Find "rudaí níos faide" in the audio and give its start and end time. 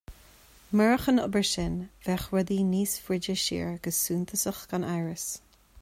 2.31-3.37